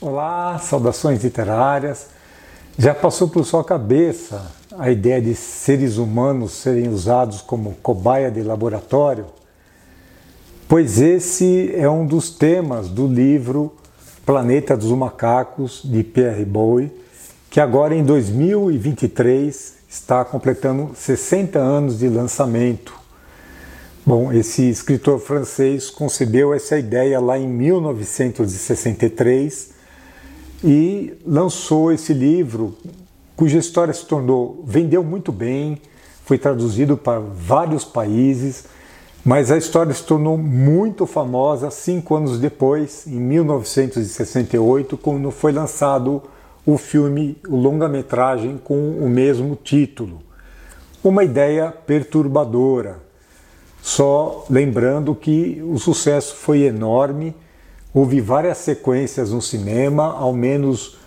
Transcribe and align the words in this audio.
Olá, 0.00 0.60
saudações 0.60 1.24
literárias. 1.24 2.06
Já 2.78 2.94
passou 2.94 3.28
por 3.28 3.44
sua 3.44 3.64
cabeça 3.64 4.46
a 4.78 4.92
ideia 4.92 5.20
de 5.20 5.34
seres 5.34 5.96
humanos 5.96 6.52
serem 6.52 6.88
usados 6.88 7.42
como 7.42 7.74
cobaia 7.82 8.30
de 8.30 8.40
laboratório? 8.40 9.26
Pois 10.68 11.00
esse 11.00 11.74
é 11.74 11.90
um 11.90 12.06
dos 12.06 12.30
temas 12.30 12.88
do 12.88 13.08
livro 13.08 13.74
Planeta 14.24 14.76
dos 14.76 14.92
Macacos, 14.92 15.82
de 15.84 16.04
Pierre 16.04 16.44
Bowie, 16.44 16.92
que 17.50 17.58
agora 17.58 17.92
em 17.92 18.04
2023 18.04 19.78
está 19.88 20.24
completando 20.24 20.92
60 20.94 21.58
anos 21.58 21.98
de 21.98 22.08
lançamento. 22.08 22.94
Bom, 24.06 24.32
esse 24.32 24.70
escritor 24.70 25.18
francês 25.18 25.90
concebeu 25.90 26.54
essa 26.54 26.78
ideia 26.78 27.18
lá 27.18 27.36
em 27.36 27.48
1963 27.48 29.76
e 30.62 31.14
lançou 31.26 31.92
esse 31.92 32.12
livro, 32.12 32.74
cuja 33.36 33.58
história 33.58 33.94
se 33.94 34.04
tornou, 34.04 34.62
vendeu 34.66 35.04
muito 35.04 35.30
bem, 35.30 35.80
foi 36.24 36.38
traduzido 36.38 36.96
para 36.96 37.20
vários 37.20 37.84
países, 37.84 38.64
mas 39.24 39.50
a 39.50 39.56
história 39.56 39.92
se 39.92 40.02
tornou 40.02 40.36
muito 40.36 41.06
famosa 41.06 41.70
cinco 41.70 42.16
anos 42.16 42.38
depois, 42.38 43.06
em 43.06 43.20
1968, 43.20 44.96
quando 44.96 45.30
foi 45.30 45.52
lançado 45.52 46.22
o 46.66 46.76
filme, 46.76 47.36
o 47.48 47.56
longa-metragem 47.56 48.58
com 48.62 48.90
o 48.98 49.08
mesmo 49.08 49.56
título. 49.56 50.20
Uma 51.02 51.24
ideia 51.24 51.72
perturbadora. 51.86 52.98
Só 53.80 54.44
lembrando 54.50 55.14
que 55.14 55.62
o 55.62 55.78
sucesso 55.78 56.34
foi 56.34 56.62
enorme 56.62 57.34
Houve 57.94 58.20
várias 58.20 58.58
sequências 58.58 59.30
no 59.30 59.40
cinema, 59.40 60.12
ao 60.12 60.32
menos 60.32 60.98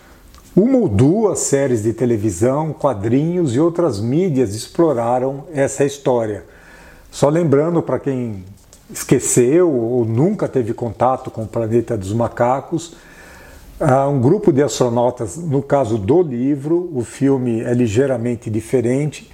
uma 0.54 0.78
ou 0.78 0.88
duas 0.88 1.38
séries 1.38 1.84
de 1.84 1.92
televisão, 1.92 2.72
quadrinhos 2.72 3.54
e 3.54 3.60
outras 3.60 4.00
mídias 4.00 4.54
exploraram 4.54 5.44
essa 5.54 5.84
história. 5.84 6.44
Só 7.10 7.28
lembrando 7.28 7.80
para 7.82 7.98
quem 7.98 8.44
esqueceu 8.92 9.70
ou 9.70 10.04
nunca 10.04 10.48
teve 10.48 10.74
contato 10.74 11.30
com 11.30 11.44
o 11.44 11.46
planeta 11.46 11.96
dos 11.96 12.12
macacos, 12.12 12.94
um 14.10 14.20
grupo 14.20 14.52
de 14.52 14.62
astronautas, 14.62 15.36
no 15.36 15.62
caso 15.62 15.96
do 15.96 16.20
livro, 16.20 16.90
o 16.92 17.02
filme 17.02 17.62
é 17.62 17.72
ligeiramente 17.72 18.50
diferente, 18.50 19.30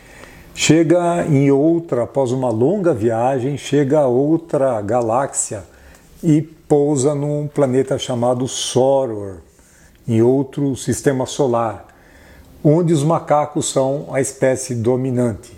chega 0.54 1.26
em 1.26 1.50
outra, 1.50 2.04
após 2.04 2.30
uma 2.30 2.50
longa 2.50 2.94
viagem, 2.94 3.56
chega 3.56 4.00
a 4.00 4.06
outra 4.06 4.80
galáxia 4.82 5.64
e 6.22 6.42
pousa 6.42 7.14
num 7.14 7.46
planeta 7.46 7.98
chamado 7.98 8.46
Soror, 8.48 9.38
em 10.06 10.22
outro 10.22 10.74
sistema 10.76 11.26
solar, 11.26 11.88
onde 12.62 12.92
os 12.92 13.02
macacos 13.02 13.70
são 13.70 14.08
a 14.12 14.20
espécie 14.20 14.74
dominante. 14.74 15.52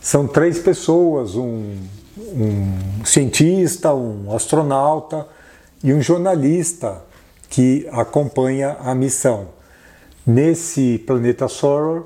São 0.00 0.26
três 0.26 0.58
pessoas: 0.58 1.34
um, 1.34 1.76
um 2.16 3.04
cientista, 3.04 3.94
um 3.94 4.34
astronauta 4.34 5.26
e 5.82 5.92
um 5.92 6.00
jornalista 6.00 7.02
que 7.48 7.88
acompanha 7.92 8.76
a 8.80 8.94
missão. 8.94 9.48
Nesse 10.26 10.98
planeta 11.06 11.48
Soror, 11.48 12.04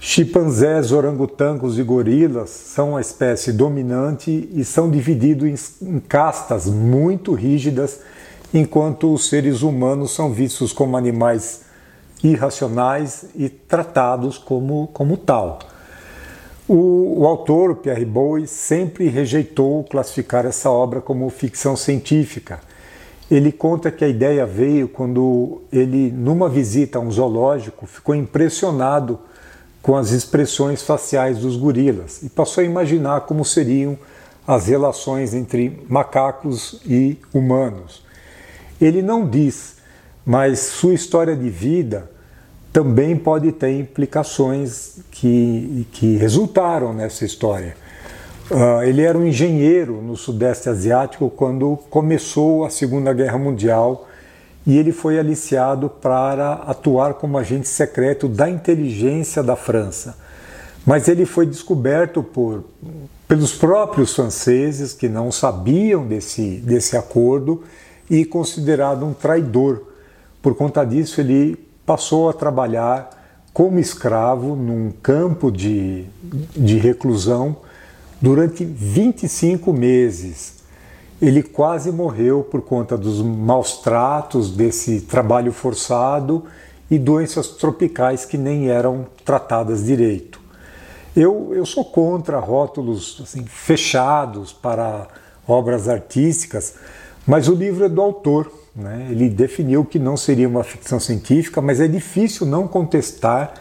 Chimpanzés, 0.00 0.92
orangotangos 0.92 1.76
e 1.76 1.82
gorilas 1.82 2.50
são 2.50 2.96
a 2.96 3.00
espécie 3.00 3.52
dominante 3.52 4.48
e 4.52 4.64
são 4.64 4.88
divididos 4.88 5.82
em 5.82 5.98
castas 5.98 6.66
muito 6.66 7.34
rígidas, 7.34 8.00
enquanto 8.54 9.12
os 9.12 9.28
seres 9.28 9.62
humanos 9.62 10.12
são 10.12 10.32
vistos 10.32 10.72
como 10.72 10.96
animais 10.96 11.62
irracionais 12.22 13.26
e 13.34 13.48
tratados 13.48 14.38
como, 14.38 14.88
como 14.92 15.16
tal. 15.16 15.58
O, 16.68 17.22
o 17.22 17.26
autor, 17.26 17.76
Pierre 17.76 18.04
Bowie, 18.04 18.46
sempre 18.46 19.08
rejeitou 19.08 19.82
classificar 19.82 20.46
essa 20.46 20.70
obra 20.70 21.00
como 21.00 21.28
ficção 21.28 21.74
científica. 21.74 22.60
Ele 23.28 23.50
conta 23.50 23.90
que 23.90 24.04
a 24.04 24.08
ideia 24.08 24.46
veio 24.46 24.88
quando 24.88 25.62
ele, 25.72 26.12
numa 26.12 26.48
visita 26.48 26.98
a 26.98 27.00
um 27.00 27.10
zoológico, 27.10 27.84
ficou 27.84 28.14
impressionado 28.14 29.18
com 29.82 29.96
as 29.96 30.10
expressões 30.10 30.82
faciais 30.82 31.38
dos 31.38 31.56
gorilas 31.56 32.22
e 32.22 32.28
passou 32.28 32.62
a 32.62 32.66
imaginar 32.66 33.22
como 33.22 33.44
seriam 33.44 33.98
as 34.46 34.66
relações 34.66 35.34
entre 35.34 35.84
macacos 35.88 36.80
e 36.86 37.18
humanos. 37.32 38.02
Ele 38.80 39.02
não 39.02 39.28
diz, 39.28 39.76
mas 40.24 40.60
sua 40.60 40.94
história 40.94 41.36
de 41.36 41.50
vida 41.50 42.10
também 42.72 43.16
pode 43.16 43.52
ter 43.52 43.78
implicações 43.78 45.00
que, 45.10 45.86
que 45.92 46.16
resultaram 46.16 46.92
nessa 46.92 47.24
história. 47.24 47.76
Uh, 48.50 48.82
ele 48.82 49.02
era 49.02 49.18
um 49.18 49.26
engenheiro 49.26 50.00
no 50.00 50.16
Sudeste 50.16 50.70
Asiático 50.70 51.28
quando 51.28 51.76
começou 51.90 52.64
a 52.64 52.70
Segunda 52.70 53.12
Guerra 53.12 53.36
Mundial 53.36 54.08
e 54.68 54.76
ele 54.76 54.92
foi 54.92 55.18
aliciado 55.18 55.88
para 55.88 56.52
atuar 56.52 57.14
como 57.14 57.38
agente 57.38 57.66
secreto 57.66 58.28
da 58.28 58.50
inteligência 58.50 59.42
da 59.42 59.56
França. 59.56 60.18
Mas 60.84 61.08
ele 61.08 61.24
foi 61.24 61.46
descoberto 61.46 62.22
por, 62.22 62.64
pelos 63.26 63.54
próprios 63.54 64.14
franceses 64.14 64.92
que 64.92 65.08
não 65.08 65.32
sabiam 65.32 66.06
desse, 66.06 66.58
desse 66.58 66.98
acordo 66.98 67.64
e 68.10 68.26
considerado 68.26 69.06
um 69.06 69.14
traidor. 69.14 69.84
Por 70.42 70.54
conta 70.54 70.84
disso, 70.84 71.18
ele 71.18 71.56
passou 71.86 72.28
a 72.28 72.34
trabalhar 72.34 73.08
como 73.54 73.78
escravo 73.78 74.54
num 74.54 74.92
campo 75.02 75.50
de, 75.50 76.04
de 76.54 76.76
reclusão 76.76 77.56
durante 78.20 78.66
25 78.66 79.72
meses 79.72 80.57
ele 81.20 81.42
quase 81.42 81.90
morreu 81.90 82.42
por 82.44 82.62
conta 82.62 82.96
dos 82.96 83.20
maus 83.20 83.78
tratos, 83.78 84.50
desse 84.50 85.00
trabalho 85.00 85.52
forçado 85.52 86.44
e 86.90 86.98
doenças 86.98 87.48
tropicais 87.48 88.24
que 88.24 88.38
nem 88.38 88.68
eram 88.68 89.06
tratadas 89.24 89.84
direito. 89.84 90.40
Eu, 91.16 91.52
eu 91.52 91.66
sou 91.66 91.84
contra 91.84 92.38
rótulos 92.38 93.20
assim, 93.22 93.44
fechados 93.44 94.52
para 94.52 95.08
obras 95.46 95.88
artísticas, 95.88 96.74
mas 97.26 97.48
o 97.48 97.54
livro 97.54 97.84
é 97.84 97.88
do 97.88 98.00
autor. 98.00 98.52
Né? 98.74 99.08
Ele 99.10 99.28
definiu 99.28 99.84
que 99.84 99.98
não 99.98 100.16
seria 100.16 100.48
uma 100.48 100.62
ficção 100.62 101.00
científica, 101.00 101.60
mas 101.60 101.80
é 101.80 101.88
difícil 101.88 102.46
não 102.46 102.68
contestar 102.68 103.54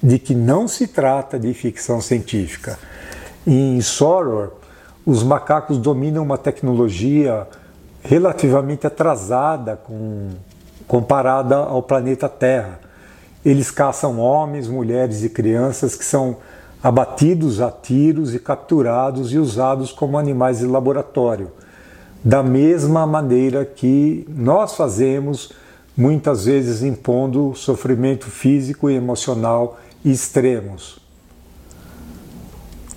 de 0.00 0.18
que 0.18 0.34
não 0.34 0.68
se 0.68 0.86
trata 0.86 1.38
de 1.38 1.52
ficção 1.52 2.00
científica. 2.00 2.78
Em 3.44 3.80
Soror, 3.80 4.52
os 5.04 5.22
macacos 5.22 5.78
dominam 5.78 6.22
uma 6.22 6.38
tecnologia 6.38 7.46
relativamente 8.02 8.86
atrasada 8.86 9.76
com, 9.76 10.30
comparada 10.86 11.56
ao 11.56 11.82
planeta 11.82 12.28
Terra. 12.28 12.80
Eles 13.44 13.70
caçam 13.70 14.18
homens, 14.20 14.68
mulheres 14.68 15.24
e 15.24 15.28
crianças 15.28 15.96
que 15.96 16.04
são 16.04 16.36
abatidos 16.82 17.60
a 17.60 17.70
tiros 17.70 18.34
e 18.34 18.38
capturados 18.38 19.32
e 19.32 19.38
usados 19.38 19.92
como 19.92 20.18
animais 20.18 20.58
de 20.58 20.66
laboratório, 20.66 21.50
da 22.24 22.42
mesma 22.42 23.06
maneira 23.06 23.64
que 23.64 24.26
nós 24.28 24.74
fazemos, 24.74 25.52
muitas 25.96 26.44
vezes 26.44 26.82
impondo 26.82 27.54
sofrimento 27.54 28.26
físico 28.26 28.90
e 28.90 28.94
emocional 28.94 29.78
extremos. 30.04 31.00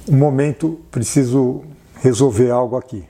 Um 0.07 0.17
momento, 0.17 0.79
preciso 0.91 1.63
resolver 2.05 2.51
algo 2.51 2.77
aqui. 2.77 3.03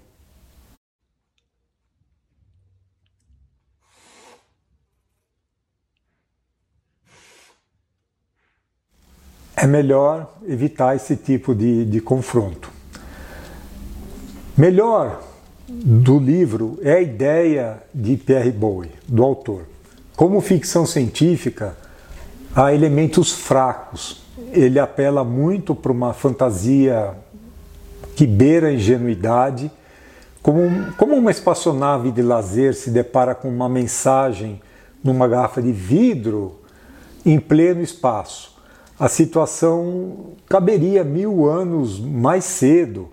É 9.54 9.68
melhor 9.68 10.38
evitar 10.48 10.96
esse 10.96 11.18
tipo 11.18 11.54
de, 11.54 11.84
de 11.86 12.00
confronto. 12.00 12.72
Melhor 14.58 15.22
do 15.68 16.18
livro 16.18 16.80
é 16.82 16.94
a 16.94 17.02
ideia 17.02 17.84
de 17.94 18.16
Pierre 18.16 18.52
Bowie, 18.52 18.92
do 19.06 19.24
autor. 19.24 19.64
Como 20.16 20.40
ficção 20.40 20.86
científica, 20.86 21.76
há 22.56 22.74
elementos 22.74 23.34
fracos. 23.34 24.24
Ele 24.54 24.80
apela 24.80 25.26
muito 25.26 25.76
para 25.76 25.92
uma 25.92 26.14
fantasia 26.14 27.14
que 28.16 28.26
beira 28.26 28.68
a 28.68 28.74
ingenuidade, 28.74 29.72
como, 30.42 30.94
como 30.94 31.16
uma 31.16 31.32
espaçonave 31.32 32.12
de 32.12 32.22
lazer 32.22 32.74
se 32.74 32.90
depara 32.90 33.36
com 33.36 33.50
uma 33.50 33.68
mensagem 33.68 34.62
numa 35.04 35.28
garrafa 35.28 35.62
de 35.62 35.72
vidro 35.72 36.60
em 37.26 37.40
pleno 37.40 37.82
espaço. 37.82 38.56
A 39.00 39.10
situação 39.10 40.34
caberia 40.48 41.04
mil 41.04 41.46
anos 41.46 42.00
mais 42.00 42.46
cedo, 42.46 43.10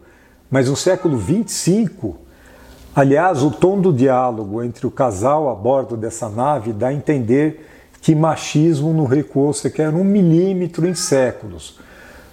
mas 0.50 0.68
no 0.68 0.76
século 0.76 1.16
25 1.16 2.22
Aliás, 2.94 3.42
o 3.42 3.50
tom 3.50 3.80
do 3.80 3.90
diálogo 3.90 4.62
entre 4.62 4.86
o 4.86 4.90
casal 4.90 5.48
a 5.48 5.54
bordo 5.54 5.96
dessa 5.96 6.28
nave 6.28 6.74
dá 6.74 6.88
a 6.88 6.92
entender 6.92 7.66
que 8.02 8.14
machismo 8.14 8.92
não 8.92 9.06
recuou 9.06 9.50
sequer 9.54 9.88
um 9.94 10.04
milímetro 10.04 10.86
em 10.86 10.94
séculos. 10.94 11.78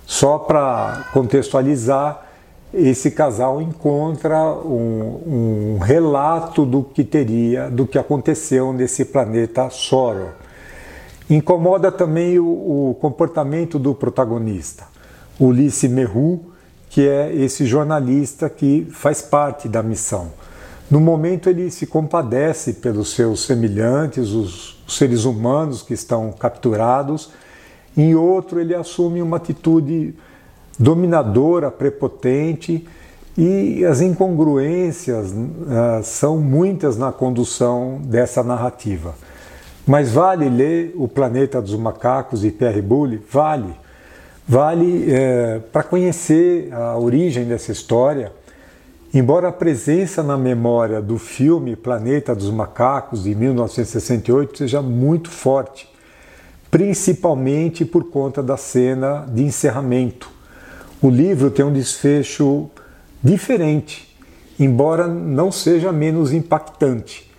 Só 0.06 0.38
para 0.38 1.06
contextualizar, 1.14 2.26
esse 2.74 3.12
casal 3.12 3.62
encontra 3.62 4.38
um, 4.44 5.76
um, 5.76 5.78
relato 5.80 6.66
do 6.66 6.84
que 6.84 7.04
teria, 7.04 7.70
do 7.70 7.88
que 7.88 7.98
aconteceu 7.98 8.72
nesse 8.72 9.06
planeta 9.06 9.70
Soror. 9.70 10.34
Incomoda 11.30 11.92
também 11.92 12.40
o, 12.40 12.46
o 12.90 12.98
comportamento 13.00 13.80
do 13.80 13.94
protagonista, 13.96 14.86
Ulisse 15.40 15.88
Meru, 15.88 16.42
que 16.90 17.08
é 17.08 17.34
esse 17.36 17.66
jornalista 17.66 18.50
que 18.50 18.88
faz 18.92 19.22
parte 19.22 19.68
da 19.68 19.82
missão. 19.82 20.32
No 20.90 21.00
momento, 21.00 21.50
ele 21.50 21.70
se 21.70 21.86
compadece 21.86 22.74
pelos 22.74 23.14
seus 23.14 23.46
semelhantes, 23.46 24.30
os 24.30 24.84
seres 24.88 25.24
humanos 25.24 25.84
que 25.84 25.94
estão 25.94 26.32
capturados. 26.32 27.32
Em 27.96 28.16
outro, 28.16 28.60
ele 28.60 28.74
assume 28.74 29.22
uma 29.22 29.38
atitude 29.38 30.16
dominadora, 30.80 31.70
prepotente 31.70 32.88
e 33.38 33.84
as 33.86 34.00
incongruências 34.00 35.32
uh, 35.32 36.04
são 36.04 36.38
muitas 36.38 36.98
na 36.98 37.12
condução 37.12 38.00
dessa 38.04 38.42
narrativa. 38.42 39.14
Mas 39.86 40.12
vale 40.12 40.50
ler 40.50 40.94
O 40.96 41.08
Planeta 41.08 41.62
dos 41.62 41.76
Macacos 41.76 42.42
de 42.42 42.52
Pierre 42.52 42.82
Boulle? 42.82 43.22
Vale. 43.30 43.74
Vale 44.48 45.12
é, 45.12 45.60
para 45.72 45.84
conhecer 45.84 46.74
a 46.74 46.98
origem 46.98 47.46
dessa 47.46 47.72
história. 47.72 48.32
Embora 49.14 49.50
a 49.50 49.52
presença 49.52 50.22
na 50.24 50.38
memória 50.38 51.02
do 51.02 51.18
filme 51.18 51.76
Planeta 51.76 52.36
dos 52.36 52.50
Macacos 52.52 53.24
de 53.24 53.34
1968 53.34 54.58
seja 54.58 54.82
muito 54.82 55.30
forte, 55.30 55.90
principalmente 56.70 57.86
por 57.86 58.06
conta 58.10 58.44
da 58.44 58.58
cena 58.58 59.26
de 59.28 59.44
encerramento 59.44 60.39
o 61.02 61.10
livro 61.10 61.50
tem 61.50 61.64
um 61.64 61.72
desfecho 61.72 62.70
diferente, 63.24 64.16
embora 64.60 65.08
não 65.08 65.52
seja 65.52 65.92
menos 65.92 66.34
impactante. 66.34 67.30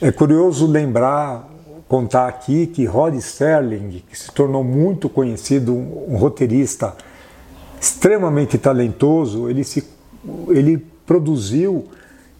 É 0.00 0.12
curioso 0.12 0.66
lembrar, 0.66 1.48
contar 1.88 2.28
aqui 2.28 2.66
que 2.66 2.84
Rod 2.84 3.18
Serling, 3.20 4.02
que 4.08 4.16
se 4.18 4.30
tornou 4.30 4.62
muito 4.62 5.08
conhecido, 5.08 5.74
um 5.74 6.16
roteirista 6.16 6.94
extremamente 7.80 8.56
talentoso, 8.56 9.50
ele, 9.50 9.64
se, 9.64 9.84
ele 10.48 10.78
produziu, 11.04 11.86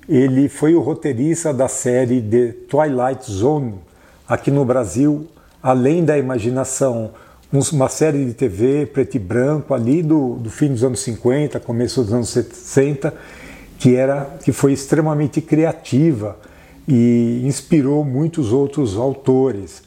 ele 0.09 0.49
foi 0.49 0.75
o 0.75 0.81
roteirista 0.81 1.53
da 1.53 1.67
série 1.67 2.21
The 2.21 2.55
Twilight 2.69 3.31
Zone 3.31 3.75
aqui 4.29 4.51
no 4.51 4.65
Brasil, 4.65 5.27
além 5.61 6.05
da 6.05 6.17
imaginação 6.17 7.11
uma 7.53 7.89
série 7.89 8.25
de 8.25 8.33
TV 8.33 8.87
preto 8.87 9.17
e 9.17 9.19
branco 9.19 9.75
ali 9.75 10.03
do, 10.03 10.37
do 10.37 10.49
fim 10.49 10.69
dos 10.69 10.83
anos 10.83 11.01
50, 11.01 11.61
começo 11.61 12.03
dos 12.03 12.13
anos 12.13 12.31
60, 12.31 13.13
que 13.79 13.95
era 13.95 14.39
que 14.43 14.53
foi 14.53 14.73
extremamente 14.73 15.41
criativa 15.43 16.39
e 16.89 17.43
inspirou 17.45 18.05
muitos 18.05 18.53
outros 18.53 18.97
autores. 18.97 19.83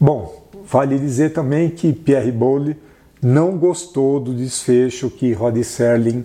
Bom, 0.00 0.48
vale 0.66 0.98
dizer 0.98 1.32
também 1.34 1.68
que 1.68 1.92
Pierre 1.92 2.32
Boulle 2.32 2.76
não 3.20 3.58
gostou 3.58 4.18
do 4.18 4.34
desfecho 4.34 5.10
que 5.10 5.32
Rod 5.32 5.62
Serling 5.62 6.24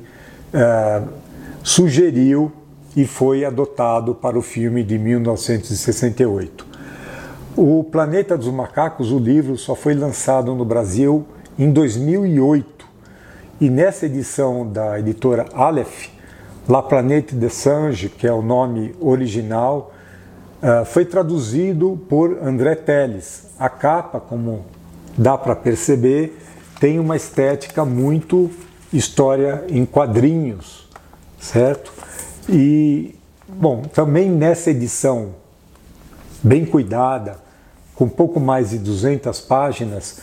eh, 0.54 1.02
sugeriu 1.64 2.52
e 2.96 3.06
foi 3.06 3.46
adotado 3.46 4.16
para 4.16 4.38
o 4.38 4.42
filme 4.42 4.84
de 4.84 4.98
1968. 4.98 6.69
O 7.62 7.84
Planeta 7.84 8.38
dos 8.38 8.48
Macacos, 8.48 9.12
o 9.12 9.20
livro, 9.20 9.58
só 9.58 9.76
foi 9.76 9.94
lançado 9.94 10.56
no 10.56 10.64
Brasil 10.64 11.26
em 11.58 11.70
2008 11.70 12.88
e 13.60 13.70
nessa 13.70 14.06
edição 14.06 14.66
da 14.66 14.98
editora 14.98 15.46
Aleph, 15.54 16.08
La 16.70 16.82
Planète 16.82 17.36
des 17.36 17.52
Singes, 17.52 18.14
que 18.18 18.26
é 18.26 18.32
o 18.32 18.42
nome 18.42 18.96
original, 19.02 19.92
eh, 20.62 20.86
foi 20.86 21.04
traduzido 21.04 22.00
por 22.08 22.38
André 22.42 22.76
Teles. 22.76 23.48
A 23.60 23.68
capa, 23.68 24.22
como 24.22 24.64
dá 25.18 25.38
para 25.38 25.54
perceber, 25.54 26.42
tem 26.80 26.98
uma 26.98 27.18
estética 27.18 27.84
muito 27.84 28.50
história 28.94 29.66
em 29.68 29.86
quadrinhos, 29.86 30.88
certo? 31.38 31.92
E, 32.48 33.14
bom, 33.50 33.82
também 33.82 34.30
nessa 34.30 34.72
edição 34.72 35.32
bem 36.42 36.66
cuidada, 36.66 37.49
com 38.00 38.08
pouco 38.08 38.40
mais 38.40 38.70
de 38.70 38.78
200 38.78 39.42
páginas, 39.42 40.22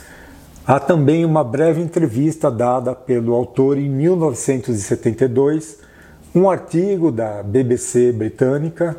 há 0.66 0.80
também 0.80 1.26
uma 1.26 1.44
breve 1.44 1.82
entrevista 1.82 2.50
dada 2.50 2.94
pelo 2.94 3.34
autor 3.34 3.76
em 3.76 3.86
1972, 3.86 5.76
um 6.34 6.48
artigo 6.48 7.12
da 7.12 7.42
BBC 7.42 8.12
britânica 8.12 8.96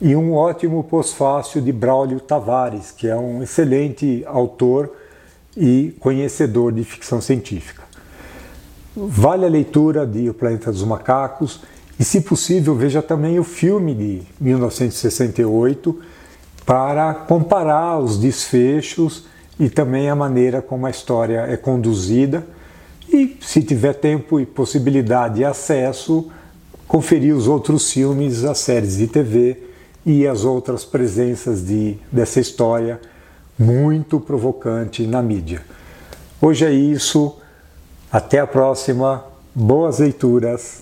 e 0.00 0.16
um 0.16 0.32
ótimo 0.32 0.82
pós-fácil 0.82 1.60
de 1.60 1.70
Braulio 1.70 2.18
Tavares, 2.18 2.90
que 2.90 3.06
é 3.06 3.14
um 3.14 3.42
excelente 3.42 4.24
autor 4.24 4.90
e 5.54 5.94
conhecedor 6.00 6.72
de 6.72 6.84
ficção 6.84 7.20
científica. 7.20 7.82
Vale 8.96 9.44
a 9.44 9.50
leitura 9.50 10.06
de 10.06 10.30
O 10.30 10.32
Planeta 10.32 10.72
dos 10.72 10.84
Macacos 10.84 11.60
e, 12.00 12.04
se 12.04 12.22
possível, 12.22 12.74
veja 12.74 13.02
também 13.02 13.38
o 13.38 13.44
filme 13.44 13.94
de 13.94 14.22
1968 14.40 16.15
para 16.66 17.14
comparar 17.14 17.98
os 18.00 18.18
desfechos 18.18 19.24
e 19.58 19.70
também 19.70 20.10
a 20.10 20.16
maneira 20.16 20.60
como 20.60 20.84
a 20.84 20.90
história 20.90 21.46
é 21.48 21.56
conduzida. 21.56 22.44
E, 23.08 23.38
se 23.40 23.62
tiver 23.62 23.94
tempo 23.94 24.40
e 24.40 24.44
possibilidade 24.44 25.40
e 25.40 25.44
acesso, 25.44 26.28
conferir 26.88 27.34
os 27.34 27.46
outros 27.46 27.92
filmes, 27.92 28.44
as 28.44 28.58
séries 28.58 28.96
de 28.96 29.06
TV 29.06 29.62
e 30.04 30.26
as 30.26 30.44
outras 30.44 30.84
presenças 30.84 31.64
de, 31.64 31.96
dessa 32.10 32.40
história 32.40 33.00
muito 33.56 34.18
provocante 34.18 35.06
na 35.06 35.22
mídia. 35.22 35.62
Hoje 36.42 36.64
é 36.64 36.70
isso, 36.72 37.36
até 38.10 38.40
a 38.40 38.46
próxima, 38.46 39.24
boas 39.54 40.00
leituras 40.00 40.80